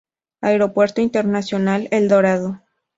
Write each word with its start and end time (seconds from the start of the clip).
Aeropuerto 0.41 0.99
Internacional 1.01 1.87
El 1.91 2.07
Dorado. 2.07 2.63